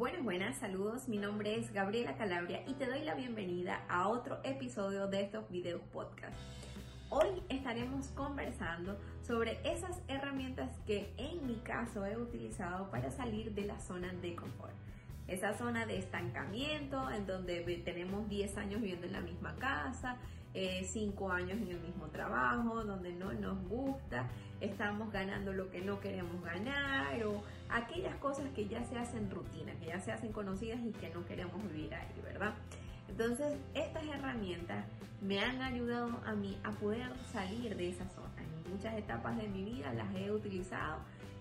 [0.00, 1.08] Buenas, buenas, saludos.
[1.08, 5.46] Mi nombre es Gabriela Calabria y te doy la bienvenida a otro episodio de estos
[5.50, 6.34] videos podcast.
[7.10, 13.66] Hoy estaremos conversando sobre esas herramientas que en mi caso he utilizado para salir de
[13.66, 14.72] la zona de confort.
[15.28, 20.16] Esa zona de estancamiento en donde tenemos 10 años viviendo en la misma casa,
[20.54, 24.30] 5 eh, años en el mismo trabajo, donde no nos gusta,
[24.62, 27.42] estamos ganando lo que no queremos ganar o
[27.72, 31.24] aquellas cosas que ya se hacen rutina, que ya se hacen conocidas y que no
[31.26, 32.54] queremos vivir ahí, ¿verdad?
[33.08, 34.84] Entonces, estas herramientas
[35.20, 38.30] me han ayudado a mí a poder salir de esa zona.
[38.38, 40.98] En muchas etapas de mi vida las he utilizado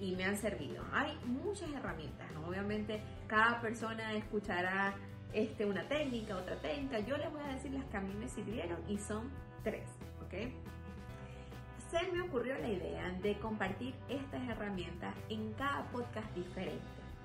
[0.00, 0.82] y me han servido.
[0.92, 4.94] Hay muchas herramientas, obviamente cada persona escuchará
[5.32, 6.98] este, una técnica, otra técnica.
[7.00, 9.30] Yo les voy a decir las que a mí me sirvieron y son
[9.62, 9.86] tres,
[10.24, 10.50] ¿ok?
[11.90, 16.84] Se me ocurrió la idea de compartir estas herramientas en cada podcast diferente,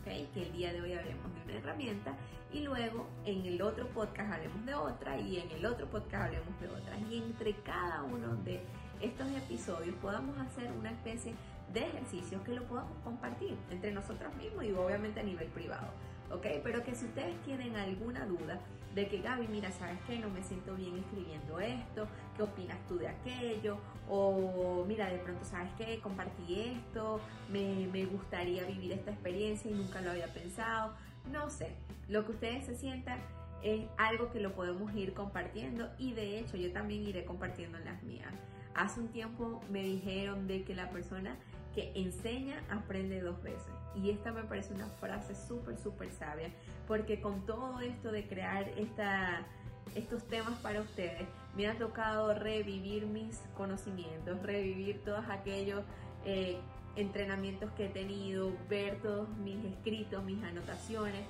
[0.00, 0.32] ¿ok?
[0.32, 2.14] Que el día de hoy hablemos de una herramienta
[2.50, 6.58] y luego en el otro podcast hablemos de otra y en el otro podcast hablemos
[6.58, 6.98] de otra.
[7.10, 8.62] Y entre cada uno de
[9.02, 11.34] estos episodios podamos hacer una especie
[11.74, 15.88] de ejercicios que lo podamos compartir entre nosotros mismos y obviamente a nivel privado.
[16.30, 16.46] ¿Ok?
[16.62, 18.60] Pero que si ustedes tienen alguna duda
[18.94, 20.18] de que Gaby, mira, ¿sabes qué?
[20.18, 23.76] No me siento bien escribiendo esto, ¿qué opinas tú de aquello?
[24.08, 26.00] O mira, de pronto, ¿sabes qué?
[26.00, 30.94] Compartí esto, me, me gustaría vivir esta experiencia y nunca lo había pensado.
[31.30, 31.74] No sé,
[32.08, 33.18] lo que ustedes se sientan
[33.62, 37.84] es algo que lo podemos ir compartiendo y de hecho yo también iré compartiendo en
[37.84, 38.32] las mías.
[38.76, 41.36] Hace un tiempo me dijeron de que la persona
[41.74, 43.72] que enseña aprende dos veces.
[43.94, 46.50] Y esta me parece una frase súper, súper sabia,
[46.86, 49.46] porque con todo esto de crear esta,
[49.94, 55.82] estos temas para ustedes, me ha tocado revivir mis conocimientos, revivir todos aquellos
[56.26, 56.58] eh,
[56.96, 61.24] entrenamientos que he tenido, ver todos mis escritos, mis anotaciones,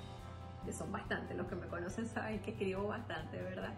[0.65, 3.73] que son bastantes, los que me conocen saben que escribo bastante, ¿verdad?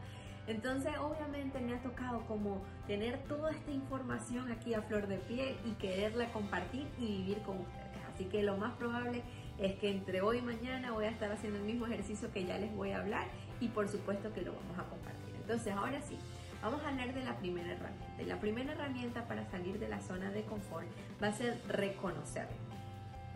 [0.50, 5.55] Entonces, obviamente me ha tocado como tener toda esta información aquí a flor de piel
[5.64, 7.86] y quererla compartir y vivir con ustedes.
[8.11, 9.21] Así que lo más probable
[9.60, 12.58] es que entre hoy y mañana voy a estar haciendo el mismo ejercicio que ya
[12.58, 13.27] les voy a hablar
[13.60, 15.36] y por supuesto que lo vamos a compartir.
[15.36, 16.17] Entonces, ahora sí,
[16.64, 18.23] vamos a hablar de la primera herramienta.
[18.23, 20.87] Y la primera herramienta para salir de la zona de confort
[21.21, 22.58] va a ser reconocerlo.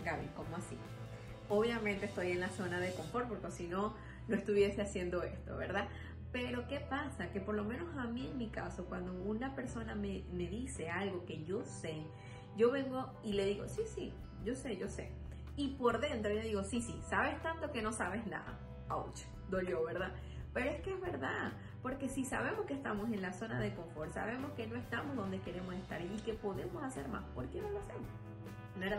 [0.04, 0.80] Gaby, ¿cómo así?
[1.48, 3.94] Obviamente estoy en la zona de confort porque si no,
[4.28, 5.88] no estuviese haciendo esto, ¿verdad?
[6.34, 7.32] Pero ¿qué pasa?
[7.32, 10.90] Que por lo menos a mí en mi caso, cuando una persona me, me dice
[10.90, 12.04] algo que yo sé,
[12.58, 14.14] yo vengo y le digo, sí, sí,
[14.44, 15.12] yo sé, yo sé.
[15.56, 18.60] Y por dentro yo digo, sí, sí, sabes tanto que no sabes nada.
[18.90, 20.12] Ouch, dolió, ¿verdad?
[20.54, 24.12] Pero es que es verdad, porque si sabemos que estamos en la zona de confort,
[24.12, 27.70] sabemos que no estamos donde queremos estar y que podemos hacer más, ¿por qué no
[27.70, 28.10] lo hacemos?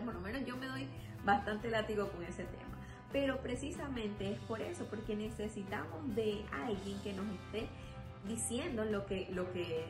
[0.04, 0.88] Por lo menos yo me doy
[1.24, 2.78] bastante látigo con ese tema.
[3.14, 7.69] Pero precisamente es por eso, porque necesitamos de alguien que nos esté
[8.26, 9.84] diciendo lo que, lo que,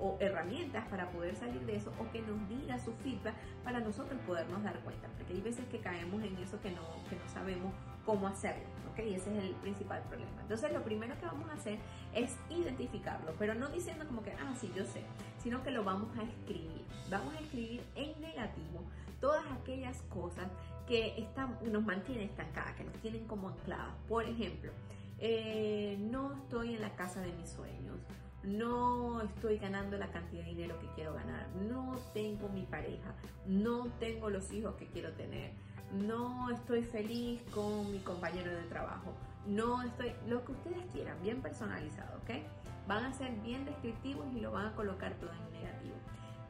[0.00, 4.20] o herramientas para poder salir de eso, o que nos diga su feedback para nosotros
[4.26, 7.72] podernos dar cuenta, porque hay veces que caemos en eso que no, que no sabemos
[8.04, 9.04] cómo hacerlo, ¿ok?
[9.06, 10.42] Y ese es el principal problema.
[10.42, 11.78] Entonces lo primero que vamos a hacer
[12.12, 15.04] es identificarlo, pero no diciendo como que, ah, sí, yo sé,
[15.44, 16.84] sino que lo vamos a escribir.
[17.08, 18.82] Vamos a escribir en negativo
[19.20, 20.48] todas aquellas cosas
[20.86, 23.94] que están, nos mantienen estancadas, que nos tienen como ancladas.
[24.08, 24.72] Por ejemplo,
[25.18, 27.96] eh, no estoy en la casa de mis sueños,
[28.42, 33.14] no estoy ganando la cantidad de dinero que quiero ganar, no tengo mi pareja,
[33.46, 35.52] no tengo los hijos que quiero tener,
[35.92, 39.14] no estoy feliz con mi compañero de trabajo,
[39.46, 42.42] no estoy, lo que ustedes quieran, bien personalizado, ¿ok?
[42.86, 45.94] Van a ser bien descriptivos y lo van a colocar todo en negativo.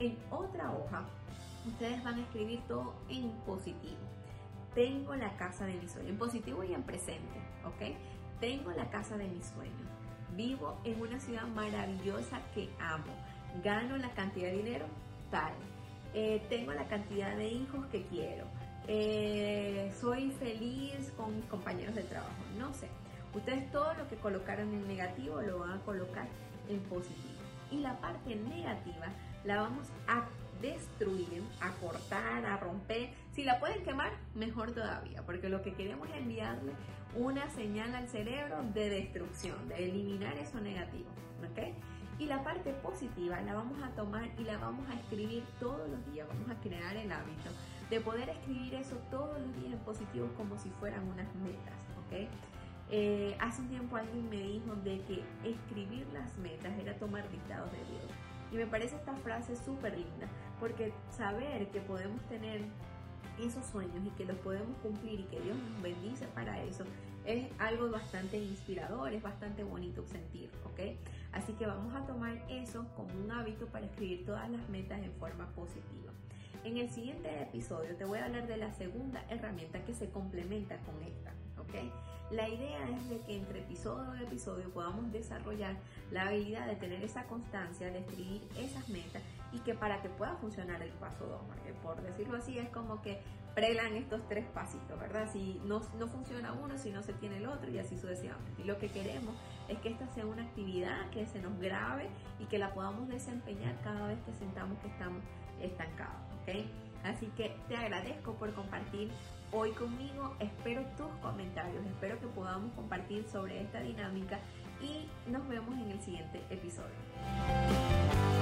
[0.00, 1.04] En otra hoja,
[1.66, 4.00] ustedes van a escribir todo en positivo.
[4.74, 7.94] Tengo la casa de mis sueños, en positivo y en presente, ¿ok?
[8.40, 9.88] Tengo la casa de mis sueños.
[10.36, 13.12] Vivo en una ciudad maravillosa que amo.
[13.62, 14.86] Gano la cantidad de dinero
[15.30, 15.52] tal.
[16.12, 18.46] Eh, tengo la cantidad de hijos que quiero.
[18.88, 22.34] Eh, soy feliz con mis compañeros de trabajo.
[22.58, 22.88] No sé.
[23.32, 26.26] Ustedes todo lo que colocaron en negativo lo van a colocar
[26.68, 27.34] en positivo.
[27.70, 29.06] Y la parte negativa
[29.44, 30.24] la vamos a
[30.60, 33.10] destruir, a cortar, a romper.
[33.34, 36.72] Si la pueden quemar, mejor todavía, porque lo que queremos es enviarle
[37.16, 41.08] una señal al cerebro de destrucción, de eliminar eso negativo.
[41.50, 41.74] ¿ok?
[42.20, 46.12] Y la parte positiva la vamos a tomar y la vamos a escribir todos los
[46.12, 46.28] días.
[46.28, 47.50] Vamos a crear el hábito
[47.90, 51.74] de poder escribir eso todos los días en positivo como si fueran unas metas.
[52.06, 52.28] ¿ok?
[52.90, 57.70] Eh, hace un tiempo alguien me dijo de que escribir las metas era tomar dictados
[57.72, 58.04] de Dios.
[58.52, 60.28] Y me parece esta frase súper linda,
[60.60, 62.60] porque saber que podemos tener
[63.40, 66.84] esos sueños y que los podemos cumplir y que Dios nos bendice para eso,
[67.24, 70.96] es algo bastante inspirador, es bastante bonito sentir, ¿ok?
[71.32, 75.12] Así que vamos a tomar eso como un hábito para escribir todas las metas en
[75.14, 76.12] forma positiva.
[76.64, 80.78] En el siguiente episodio te voy a hablar de la segunda herramienta que se complementa
[80.78, 81.90] con esta, ¿ok?
[82.30, 85.76] La idea es de que entre episodio y episodio podamos desarrollar
[86.10, 89.22] la habilidad de tener esa constancia, de escribir esas metas
[89.64, 91.40] que para que pueda funcionar el paso 2,
[91.82, 93.20] por decirlo así, es como que
[93.54, 95.28] prelan estos tres pasitos, ¿verdad?
[95.32, 98.62] Si no, no funciona uno, si no se tiene el otro y así sucesivamente.
[98.62, 99.34] Y lo que queremos
[99.68, 102.08] es que esta sea una actividad que se nos grabe
[102.40, 105.22] y que la podamos desempeñar cada vez que sentamos que estamos
[105.60, 106.66] estancados, ¿ok?
[107.04, 109.10] Así que te agradezco por compartir
[109.52, 110.34] hoy conmigo.
[110.40, 114.38] Espero tus comentarios, espero que podamos compartir sobre esta dinámica
[114.80, 116.94] y nos vemos en el siguiente episodio.